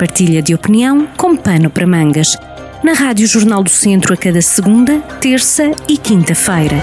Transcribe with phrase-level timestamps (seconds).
[0.00, 2.34] partilha de opinião com pano para mangas.
[2.82, 6.76] Na Rádio Jornal do Centro a cada segunda, terça e quinta-feira.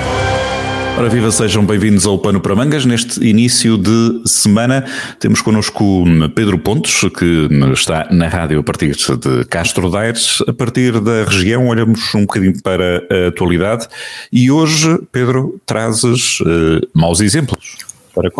[0.95, 2.85] Ora viva, sejam bem-vindos ao Pano para Mangas.
[2.85, 4.85] Neste início de semana
[5.19, 6.03] temos connosco
[6.35, 10.43] Pedro Pontes, que está na rádio a partir de Castro Daires.
[10.47, 13.87] A partir da região olhamos um bocadinho para a atualidade
[14.31, 17.77] e hoje, Pedro, trazes uh, maus exemplos.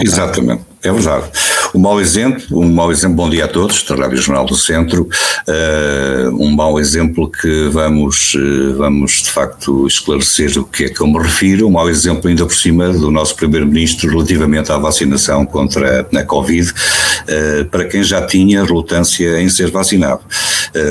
[0.03, 1.25] Exatamente, é verdade.
[1.73, 5.03] Um mau exemplo, um mau exemplo, bom dia a todos, Rádio Jornal do Centro,
[5.47, 11.01] uh, um mau exemplo que vamos, uh, vamos de facto esclarecer o que é que
[11.01, 15.45] eu me refiro, um mau exemplo ainda por cima do nosso Primeiro-Ministro relativamente à vacinação
[15.45, 20.21] contra a Covid, uh, para quem já tinha relutância em ser vacinado.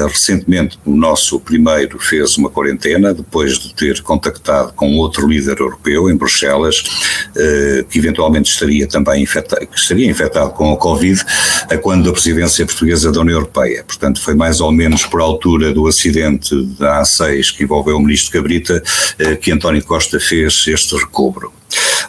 [0.09, 6.11] recentemente o nosso primeiro fez uma quarentena, depois de ter contactado com outro líder europeu
[6.11, 6.83] em Bruxelas,
[7.89, 11.23] que eventualmente estaria também infectado, que estaria infectado com a Covid,
[11.71, 13.85] a quando a presidência portuguesa da União Europeia.
[13.85, 18.33] Portanto, foi mais ou menos por altura do acidente da A6 que envolveu o ministro
[18.33, 18.83] Cabrita
[19.19, 21.53] eh, que António Costa fez este recobro.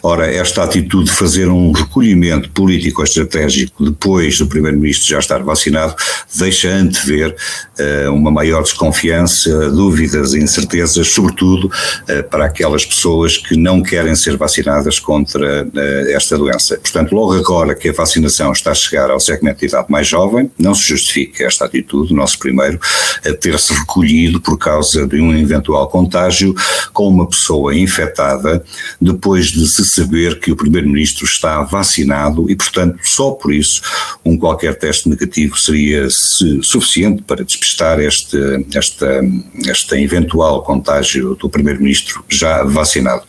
[0.02, 5.94] Ora, esta atitude de fazer um recolhimento político estratégico depois do Primeiro-Ministro já estar vacinado
[6.34, 7.34] deixa antever
[7.78, 14.14] uh, uma maior desconfiança, dúvidas e incertezas, sobretudo uh, para aquelas pessoas que não querem
[14.14, 16.78] ser vacinadas contra uh, esta doença.
[16.78, 20.50] Portanto, logo agora que a vacinação está a chegar ao segmento de idade mais jovem,
[20.58, 22.78] não se justifica esta atitude, o nosso primeiro,
[23.26, 26.54] a ter-se recolhido por causa de um eventual contágio
[26.92, 28.62] com uma pessoa infectada
[29.00, 33.82] depois de se saber que o Primeiro-Ministro está vacinado e, portanto, só por isso
[34.24, 38.38] um qualquer teste negativo seria suficiente para despistar este,
[38.74, 39.20] esta,
[39.66, 43.22] esta eventual contágio do Primeiro-Ministro já vacinado.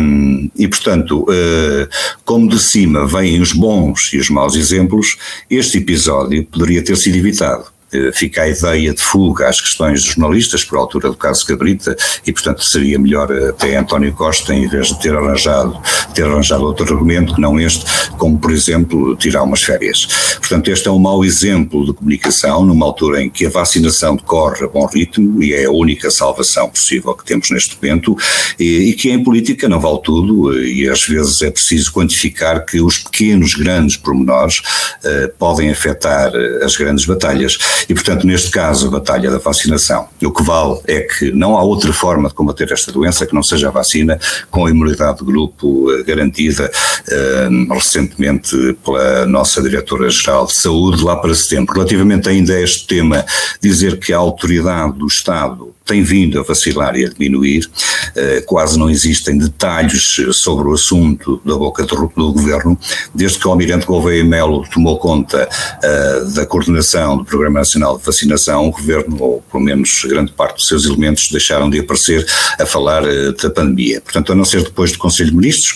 [0.00, 1.88] Um, e, portanto, uh,
[2.24, 5.16] como de cima vêm os bons e os maus exemplos,
[5.50, 7.77] este episódio poderia ter sido evitado.
[7.90, 11.96] Eh, fica a ideia de fuga às questões dos jornalistas por altura do caso Cabrita
[12.26, 15.80] e portanto seria melhor eh, até António Costa em vez de ter arranjado
[16.14, 17.86] ter arranjado outro argumento que não este
[18.18, 20.06] como por exemplo tirar umas férias.
[20.38, 24.66] Portanto este é um mau exemplo de comunicação numa altura em que a vacinação decorre
[24.66, 28.14] a bom ritmo e é a única salvação possível que temos neste momento
[28.60, 32.66] e, e que em política não vale tudo eh, e às vezes é preciso quantificar
[32.66, 36.30] que os pequenos grandes pormenores uh, podem afetar
[36.62, 37.56] as grandes batalhas
[37.88, 41.62] e, portanto, neste caso, a batalha da vacinação, o que vale é que não há
[41.62, 44.18] outra forma de combater esta doença que não seja a vacina,
[44.50, 46.70] com a imunidade de grupo eh, garantida
[47.08, 51.74] eh, recentemente pela nossa Diretora-Geral de Saúde, lá para setembro.
[51.74, 53.24] Relativamente ainda a este tema,
[53.60, 58.78] dizer que a autoridade do Estado tem vindo a vacilar e a diminuir, uh, quase
[58.78, 62.78] não existem detalhes sobre o assunto da boca do, governo,
[63.14, 68.04] desde que o Almirante Gouveia Melo tomou conta uh, da coordenação do Programa Nacional de
[68.04, 72.26] Vacinação, o governo, ou pelo menos grande parte dos seus elementos, deixaram de aparecer
[72.60, 74.00] a falar uh, da pandemia.
[74.02, 75.72] Portanto, a não ser depois do Conselho de Ministros,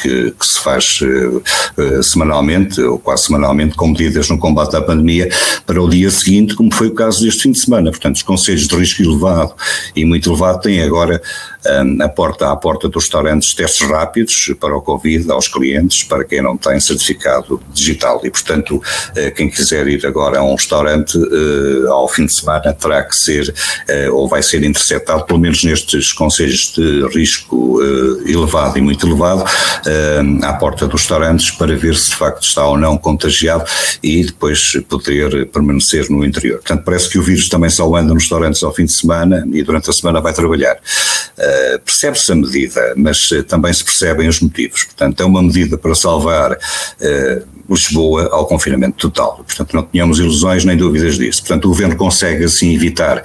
[0.00, 1.00] que, que se faz
[2.02, 5.28] semanalmente, ou quase semanalmente, com medidas no combate à pandemia,
[5.66, 7.90] para o dia seguinte, como foi o caso deste fim de semana.
[7.90, 9.54] Portanto, os conselhos de risco elevado elevado
[9.94, 11.20] e muito elevado, tem agora
[11.66, 16.24] um, a porta, à porta dos restaurantes testes rápidos para o Covid aos clientes, para
[16.24, 18.20] quem não tem certificado digital.
[18.24, 22.72] E, portanto, uh, quem quiser ir agora a um restaurante uh, ao fim de semana
[22.72, 27.80] terá que ser uh, ou vai ser interceptado, pelo menos nestes conselhos de risco
[28.26, 29.44] elevado e muito elevado,
[30.42, 33.64] à porta dos restaurantes para ver se de facto está ou não contagiado
[34.02, 36.58] e depois poder permanecer no interior.
[36.58, 39.46] Portanto, parece que o vírus também só anda nos restaurantes ao fim de semana semana
[39.52, 40.76] e durante a semana vai trabalhar.
[40.76, 44.84] Uh, Percebe-se a medida, mas uh, também se percebem os motivos.
[44.84, 49.44] Portanto, é uma medida para salvar uh, Lisboa ao confinamento total.
[49.46, 51.40] Portanto, não tínhamos ilusões nem dúvidas disso.
[51.42, 53.22] Portanto, o governo consegue assim evitar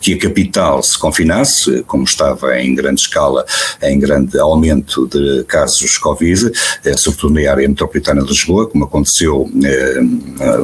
[0.00, 3.44] que a capital se confinasse, como estava em grande escala,
[3.82, 6.50] em grande aumento de casos Covid,
[6.96, 9.50] sobretudo na área metropolitana de Lisboa, como aconteceu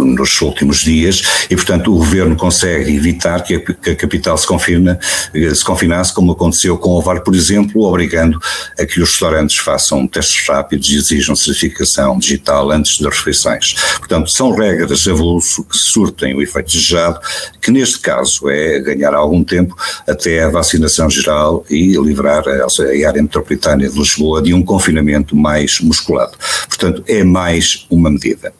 [0.01, 4.99] nos últimos dias, e portanto o governo consegue evitar que a, capital se confina,
[5.35, 8.39] eh, se confinasse, como aconteceu com o VAR, por exemplo, obrigando
[8.79, 13.75] a que os restaurantes façam testes rápidos e exijam certificação digital antes das.
[13.99, 17.21] Portanto, são regras avulso que surtem o efeito desejado,
[17.61, 19.75] que neste caso é ganhar algum tempo
[20.09, 25.37] até a vacinação geral e livrar a, a área metropolitana de Lisboa de um confinamento
[25.37, 26.33] mais musculado.
[26.69, 28.53] Portanto, é mais uma medida.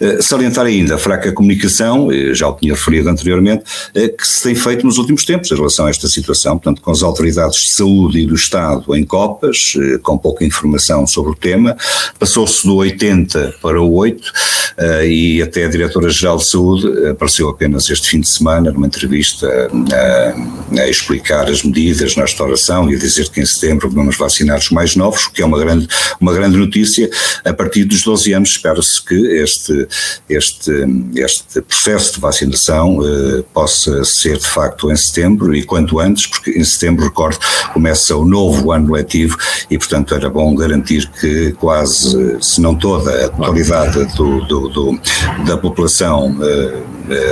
[0.00, 4.54] Eh, salientar ainda a fraca comunicação, eh, já o tinha referido anteriormente, que se tem
[4.54, 8.20] feito nos últimos tempos em relação a esta situação, portanto, com as autoridades de saúde
[8.20, 11.76] e do Estado em copas, eh, com pouca informação sobre o tema,
[12.18, 14.32] passou-se do 80 para o 8
[14.76, 19.46] eh, e até a Diretora-Geral de Saúde apareceu apenas este fim de semana numa entrevista
[19.92, 24.58] a, a explicar as medidas na restauração e a dizer que em setembro vamos vacinar
[24.58, 25.88] os mais novos, o que é uma grande,
[26.20, 27.10] uma grande notícia.
[27.44, 29.88] A partir dos 12 anos espera-se que este,
[30.28, 30.72] este,
[31.14, 36.50] este processo de vacinação eh, possa ser de facto em setembro e quanto antes, porque
[36.50, 37.38] em setembro, recordo,
[37.72, 39.36] começa o novo ano letivo
[39.70, 45.00] e, portanto, era bom garantir que quase, se não toda, a totalidade do, do, do
[45.46, 46.82] da população eh,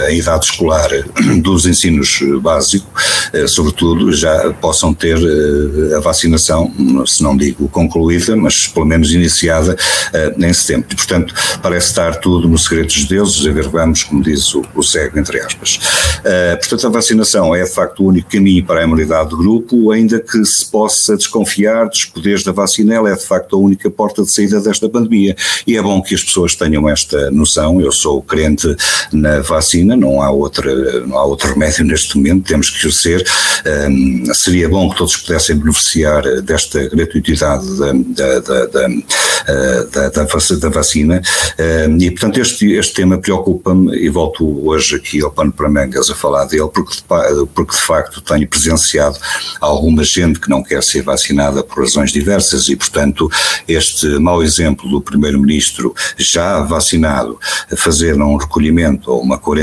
[0.07, 0.91] a idade escolar
[1.43, 6.73] dos ensinos básicos, eh, sobretudo, já possam ter eh, a vacinação,
[7.07, 9.77] se não digo concluída, mas pelo menos iniciada
[10.13, 10.89] eh, em setembro.
[10.91, 14.83] E, portanto, parece estar tudo no segredo dos deuses, a vamos, como diz o, o
[14.83, 15.79] cego, entre aspas.
[16.59, 20.21] Portanto, a vacinação é de facto o único caminho para a imunidade do grupo, ainda
[20.21, 24.23] que se possa desconfiar dos poderes da vacina, ela é de facto a única porta
[24.23, 25.37] de saída desta pandemia.
[25.67, 27.81] E é bom que as pessoas tenham esta noção.
[27.81, 28.75] Eu sou crente
[29.13, 30.73] na vacina vacina, não há, outra,
[31.07, 33.25] não há outro remédio neste momento, temos que ser.
[33.67, 40.25] Um, seria bom que todos pudessem beneficiar desta gratuitidade da, da, da, da,
[40.61, 41.21] da vacina
[41.89, 46.11] um, e, portanto, este, este tema preocupa-me e volto hoje aqui ao pano para mangas
[46.11, 46.97] a falar dele porque,
[47.55, 49.19] porque de facto tenho presenciado
[49.61, 53.31] alguma gente que não quer ser vacinada por razões diversas e, portanto,
[53.67, 57.39] este mau exemplo do Primeiro-Ministro já vacinado
[57.77, 59.58] fazer um recolhimento ou uma quarentena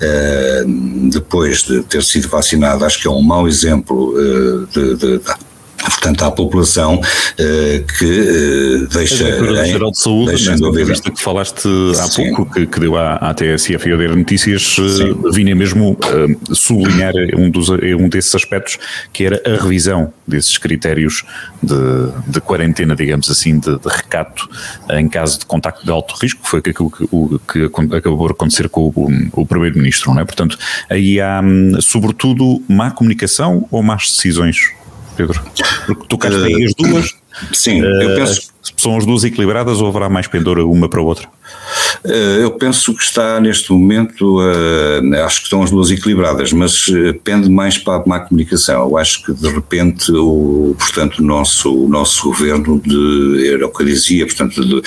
[0.00, 0.64] eh,
[1.10, 5.51] depois de ter sido vacinado, acho que é um mau exemplo eh, de, de, de
[5.90, 9.26] portanto, à população uh, que uh, deixa.
[9.26, 11.68] A Diretora-Geral de Saúde, nesta entrevista que falaste
[11.98, 12.34] há Sim.
[12.34, 16.54] pouco, que, que, deu à, à TSF e ao Diário Notícias, uh, vinha mesmo uh,
[16.54, 18.78] sublinhar um, dos, um desses aspectos,
[19.12, 21.24] que era a revisão desses critérios
[21.62, 21.74] de,
[22.26, 24.48] de quarentena, digamos assim, de, de, recato
[24.90, 27.64] em caso de contacto de alto risco, que foi aquilo que, o, que
[27.96, 30.24] acabou por acontecer com o, o Primeiro-Ministro, não é?
[30.24, 30.58] Portanto,
[30.88, 34.72] aí há, hum, sobretudo, má comunicação ou más decisões?
[35.12, 35.40] Pedro?
[35.86, 37.14] Porque tocaste uh, aí as duas.
[37.52, 38.52] Sim, uh, eu penso.
[38.76, 41.28] São as duas equilibradas ou haverá mais pendor uma para a outra?
[42.04, 46.86] Eh, eu penso que está neste momento, uh, acho que estão as duas equilibradas, mas
[46.88, 48.82] eh, pende mais para a má comunicação.
[48.82, 53.70] Eu acho que de repente, o, portanto, o nosso, o nosso governo, de, era o
[53.70, 54.82] que eu dizia, portanto, de,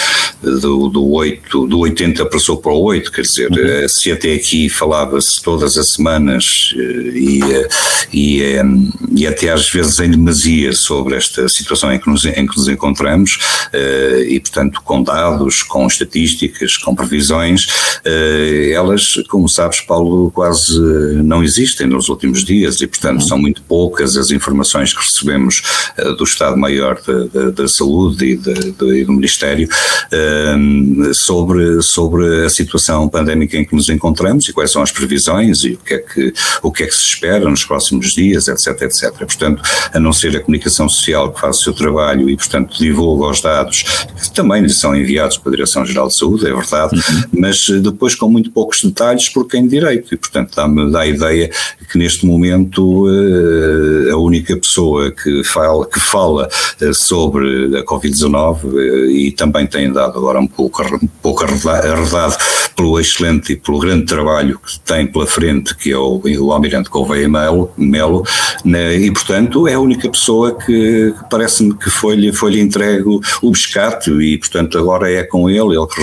[0.59, 3.87] do, do, 8, do 80 passou para o 8, quer dizer, uhum.
[3.87, 7.39] se até aqui falava-se todas as semanas e,
[8.13, 8.41] e,
[9.15, 12.67] e até às vezes em demasia sobre esta situação em que nos, em que nos
[12.67, 13.37] encontramos,
[14.27, 17.67] e portanto, com dados, com estatísticas, com previsões,
[18.03, 20.79] eh, elas, como sabes, Paulo, quase
[21.23, 25.61] não existem nos últimos dias e, portanto, são muito poucas as informações que recebemos
[25.97, 27.01] eh, do Estado-Maior
[27.53, 29.67] da Saúde e, de, de, e, do Ministério
[30.11, 30.55] eh,
[31.13, 35.73] sobre, sobre a situação pandémica em que nos encontramos e quais são as previsões e
[35.73, 39.11] o que é que, o que, é que se espera nos próximos dias, etc, etc.
[39.17, 39.61] Portanto,
[39.93, 43.41] a não ser a comunicação social que faz o seu trabalho e, portanto, divulga os
[43.41, 47.23] dados que também lhe são enviados para a Direção-Geral de Saúde, é verdade, uhum.
[47.39, 51.07] mas eh, depois com muito poucos detalhes por quem direito, e portanto dá-me dá a
[51.07, 51.49] ideia
[51.91, 56.49] que neste momento uh, a única pessoa que fala, que fala
[56.81, 62.35] uh, sobre a Covid-19 uh, e também tem dado agora um pouco, um pouco arredado
[62.75, 66.89] pelo excelente e pelo grande trabalho que tem pela frente, que é o, o Almirante
[66.89, 68.23] Gouveia Melo, Melo
[68.63, 73.03] né, e portanto é a única pessoa que, parece-me que foi-lhe foi entregue
[73.41, 75.97] o, biscate e portanto agora é com ele, ele que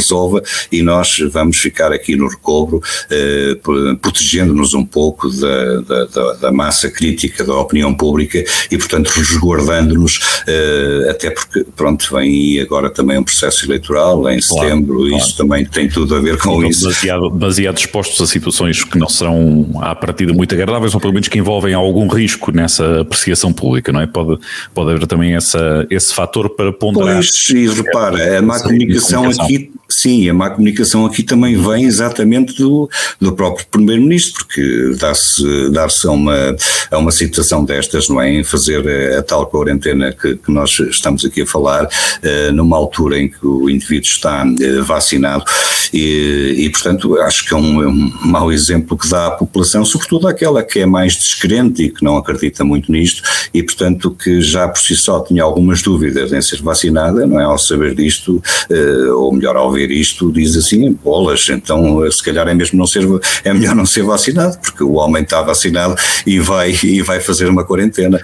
[0.71, 3.57] e nós vamos ficar aqui no recobro, eh,
[4.01, 11.09] protegendo-nos um pouco da, da, da, massa crítica da opinião pública e, portanto, resguardando-nos, eh,
[11.11, 15.17] até porque, pronto, vem agora também um processo eleitoral em setembro, claro.
[15.17, 16.81] isso também tem tudo a ver com então, isso.
[16.81, 21.29] Demasiado, demasiado expostos a situações que não serão, à partida, muito agradáveis, ou pelo menos
[21.29, 24.07] que envolvem algum risco nessa apreciação pública, não é?
[24.07, 24.39] Pode,
[24.75, 27.15] pode haver também essa, esse fator para ponderar.
[27.15, 32.57] Pois, e repara, a má comunicação aqui, sim, a má comunicação aqui também vem exatamente
[32.57, 32.89] do,
[33.21, 36.57] do próprio Primeiro-Ministro, porque dá-se dar a, uma,
[36.91, 38.33] a uma situação destas, não é?
[38.33, 42.77] Em fazer a, a tal quarentena que, que, nós estamos aqui a falar, uh, numa
[42.77, 45.45] altura em que o indivíduo está uh, vacinado,
[45.93, 49.85] e, e, portanto acho que é um, é um mau exemplo que dá à população,
[49.85, 53.23] sobretudo àquela que é mais descrente e que não acredita muito nisto,
[53.53, 57.45] e portanto que já por si só tinha algumas dúvidas em ser vacinada, não é?
[57.45, 62.23] Ao saber disto, uh, ou melhor, ao ver ouvir isto diz assim, bolas, então se
[62.23, 63.03] calhar é mesmo não ser,
[63.45, 65.97] é melhor não ser vacinado, porque o homem está vacinado
[66.27, 68.21] e vai, e vai fazer uma quarentena.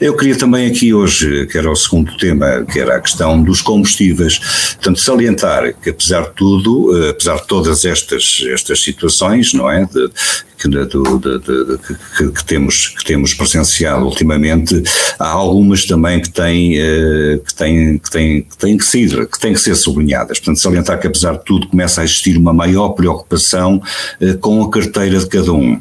[0.00, 3.60] Eu queria também aqui hoje, que era o segundo tema, que era a questão dos
[3.60, 4.38] combustíveis,
[4.74, 9.84] portanto salientar que apesar de tudo, eh, apesar de todas estas, estas situações, não é,
[9.84, 10.10] de,
[10.58, 14.82] que, que, que, temos, que temos presenciado ultimamente,
[15.18, 19.38] há algumas também que têm, eh, que têm, que têm, que têm que ser, que
[19.38, 20.38] têm que ser sublinhadas.
[20.38, 23.80] Portanto, salientar que apesar de tudo começa a existir uma maior preocupação
[24.20, 25.80] eh, com a carteira de cada um.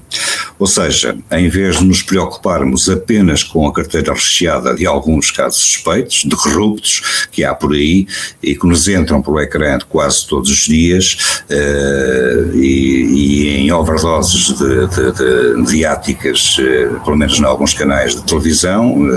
[0.60, 5.62] Ou seja, em vez de nos preocuparmos apenas com a carteira recheada de alguns casos
[5.62, 8.07] suspeitos, de corruptos que há por aí
[8.41, 14.57] e que nos entram pelo ecrã quase todos os dias uh, e, e, em overdoses
[14.57, 19.07] de de, de, de mediáticas, eh, pelo menos em alguns canais de televisão.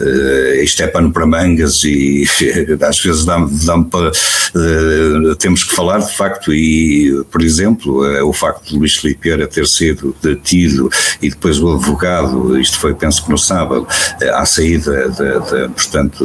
[0.00, 2.26] Eh, isto é pano para mangas e
[2.80, 4.08] às vezes dá-me dá para.
[4.08, 9.66] Eh, temos que falar de facto, e, por exemplo, o facto de Luís Filipe ter
[9.66, 10.88] sido detido
[11.20, 13.86] e depois o advogado, isto foi penso que no sábado,
[14.34, 16.24] à saída de, de, portanto,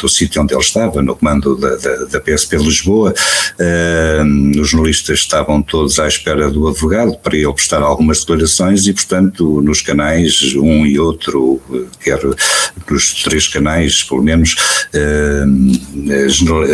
[0.00, 3.14] do sítio onde ele estava, no comando da, da, da PSP de Lisboa,
[4.60, 9.60] os jornalistas estavam todos à espera do advogado para ele prestar algumas declarações e, portanto,
[9.62, 11.60] nos canais, um e outro,
[12.02, 12.20] quer
[12.90, 14.56] nos três canais, pelo menos,
[14.92, 15.44] eh,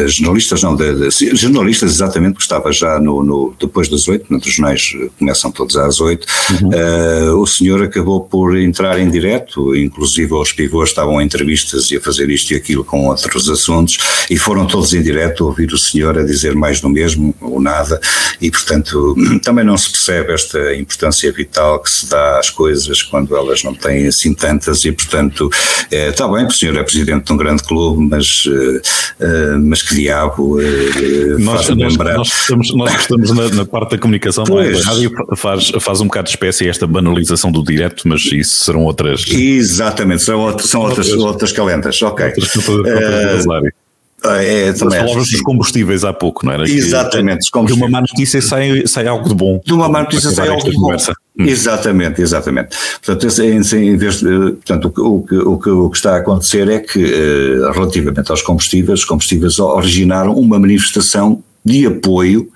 [0.07, 4.53] jornalistas, não, de, de, jornalistas exatamente, que estava já no, no depois das oito, os
[4.53, 6.71] jornais começam todos às oito, uhum.
[6.73, 11.97] eh, o senhor acabou por entrar em direto, inclusive os pivôs estavam em entrevistas e
[11.97, 13.99] a fazer isto e aquilo com outros assuntos,
[14.31, 17.61] e foram todos em direto a ouvir o senhor a dizer mais do mesmo, ou
[17.61, 18.01] nada,
[18.41, 23.03] e portanto também não se percebe esta importância importância vital que se dá às coisas
[23.03, 25.51] quando elas não têm assim tantas e, portanto,
[25.91, 29.83] é, está bem que o senhor é presidente de um grande clube, mas, uh, mas
[29.83, 32.17] que diabo uh, nós, nós, lembrar.
[32.17, 34.73] Nós estamos, nós estamos na, na parte da comunicação, pois.
[34.73, 34.83] não é?
[34.83, 38.85] A rádio faz, faz um bocado de espécie esta banalização do direto, mas isso serão
[38.85, 39.25] outras...
[39.29, 42.27] Exatamente, são, outras, são outras, outras calendas, ok.
[42.27, 43.84] Outras, outras, outras, ah,
[44.27, 46.69] é, também palavras dos combustíveis há pouco, não era?
[46.69, 47.51] Exatamente.
[47.51, 49.61] Que, de uma má notícia sai, sai algo de bom.
[49.65, 50.83] De uma má notícia sai algo de bom.
[50.83, 51.15] Conversa.
[51.39, 51.47] Hum.
[51.47, 52.77] Exatamente, exatamente.
[53.05, 56.69] Portanto, em, em vez de, portanto o, que, o, que, o que está a acontecer
[56.69, 62.49] é que, eh, relativamente aos combustíveis, os combustíveis originaram uma manifestação de apoio,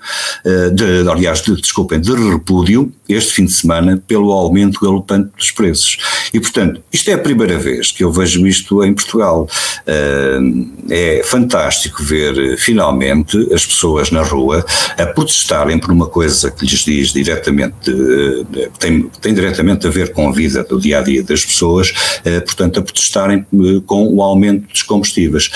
[0.45, 5.49] eh, de, aliás, de, desculpem, de repúdio, este fim de semana, pelo aumento galopante dos
[5.49, 5.97] preços.
[6.31, 9.49] E, portanto, isto é a primeira vez que eu vejo isto em Portugal.
[9.87, 10.39] Eh,
[10.91, 14.63] é fantástico ver, finalmente, as pessoas na rua
[14.95, 17.91] a protestarem por uma coisa que lhes diz diretamente,
[18.77, 22.39] tem, tem diretamente a ver com a vida do dia a dia das pessoas, eh,
[22.41, 23.45] portanto, a protestarem
[23.87, 25.49] com o aumento dos combustíveis.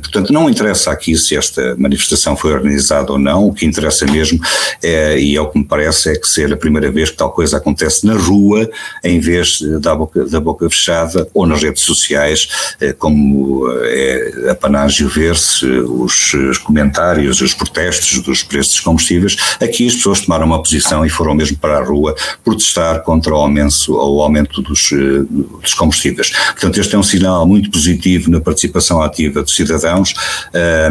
[0.00, 4.06] Portanto, não interessa aqui se esta manifestação foi organizada organizado ou não, o que interessa
[4.06, 4.40] mesmo,
[4.82, 7.30] é, e é o que me parece, é que ser a primeira vez que tal
[7.30, 8.68] coisa acontece na rua,
[9.02, 12.48] em vez da boca, da boca fechada, ou nas redes sociais,
[12.80, 19.86] é, como é apanágio ver-se os, os comentários, os protestos dos preços dos combustíveis, aqui
[19.86, 23.92] as pessoas tomaram uma posição e foram mesmo para a rua protestar contra o aumento,
[23.92, 24.90] o aumento dos,
[25.62, 26.30] dos combustíveis.
[26.30, 30.14] Portanto, este é um sinal muito positivo na participação ativa dos cidadãos,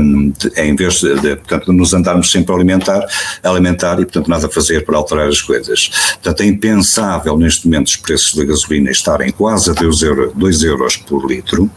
[0.01, 3.05] um, em vez de, de portanto, nos andarmos sempre a alimentar,
[3.43, 5.89] a alimentar e, portanto, nada a fazer para alterar as coisas.
[6.13, 10.63] Portanto, é impensável neste momento os preços da gasolina estarem quase a 2 euros, 2
[10.63, 11.69] euros por litro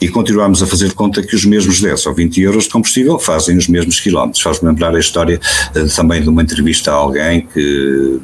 [0.00, 3.56] e continuarmos a fazer conta que os mesmos 10 ou 20 euros de combustível fazem
[3.56, 4.42] os mesmos quilómetros.
[4.42, 5.40] Faz-me lembrar a história
[5.74, 8.20] uh, também de uma entrevista a alguém que,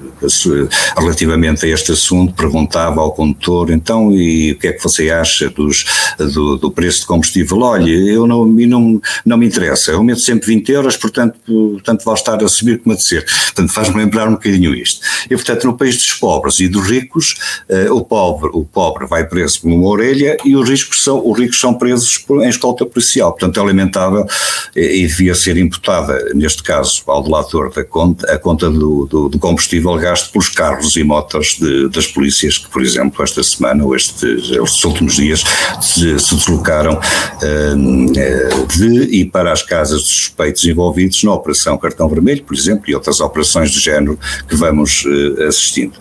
[0.96, 5.50] relativamente a este assunto, perguntava ao condutor, então, e o que é que você acha
[5.50, 5.84] dos,
[6.18, 7.58] do, do preço de combustível?
[7.60, 12.04] Olha, eu não, não, não me interessa, eu meto sempre 20 euros, portanto portanto, tanto
[12.04, 13.24] vale estar a subir como a descer.
[13.24, 15.00] Portanto, faz-me lembrar um bocadinho isto.
[15.26, 17.34] E, portanto, no país dos pobres e dos ricos,
[17.68, 21.38] uh, o, pobre, o pobre vai preso por uma orelha e os ricos são, os
[21.38, 23.32] ricos são presos por, em escolta policial.
[23.32, 24.26] Portanto, é lamentável
[24.74, 29.28] e, e, devia ser imputada, neste caso, ao delator da conta, a conta do, do,
[29.28, 33.84] do combustível gasto pelos carros e motos de, das polícias que, por exemplo, esta semana
[33.84, 35.42] ou estes, estes últimos dias
[35.80, 41.78] se, se deslocaram uh, de e para as casas dos suspeitos envolvidos envolvidos na Operação
[41.78, 44.18] Cartão Vermelho, por exemplo, e outras operações do género
[44.48, 45.94] que vamos uh, assistindo.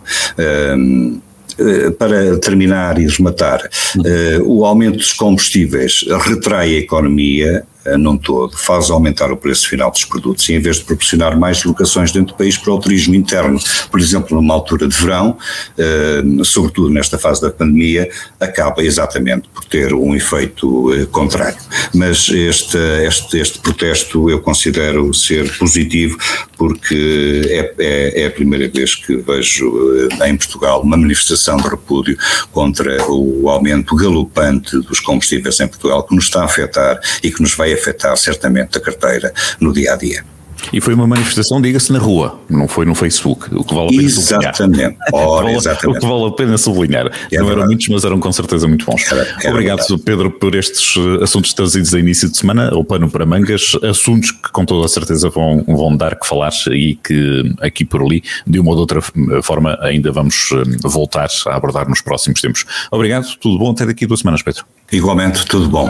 [0.78, 1.22] Um,
[1.56, 7.64] eh, para terminar e rematar, uh, o aumento dos combustíveis retrai a economia,
[8.00, 11.64] num todo, faz aumentar o preço final dos produtos e em vez de proporcionar mais
[11.64, 13.60] locações dentro do país para o turismo interno,
[13.92, 15.38] por exemplo, numa altura de verão,
[16.46, 21.58] sobretudo nesta fase da pandemia, acaba exatamente por ter um efeito contrário.
[21.94, 26.18] Mas este, este, este protesto eu considero ser positivo
[26.58, 32.18] porque é, é, é a primeira vez que vejo em Portugal uma manifestação de repúdio
[32.52, 37.42] contra o aumento galopante dos combustíveis em Portugal que nos está a afetar e que
[37.42, 40.33] nos vai afetar certamente a carteira no dia a dia.
[40.72, 43.90] E foi uma manifestação, diga-se, na rua, não foi no Facebook, o que vale a
[43.90, 44.58] pena exatamente.
[44.58, 44.96] sublinhar.
[45.12, 45.98] Ora, exatamente.
[45.98, 47.12] O que vale a pena sublinhar.
[47.32, 49.12] É não eram muitos, mas eram com certeza muito bons.
[49.12, 50.02] Era, era Obrigado, verdade.
[50.04, 54.32] Pedro, por estes eh, assuntos trazidos a início de semana, ao pano para mangas, assuntos
[54.32, 58.24] que com toda a certeza vão, vão dar que falar e que aqui por ali,
[58.46, 59.02] de uma ou de outra
[59.42, 62.66] forma, ainda vamos eh, voltar a abordar nos próximos tempos.
[62.92, 64.64] Obrigado, tudo bom, até daqui duas semanas, Pedro.
[64.92, 65.90] Igualmente, tudo bom.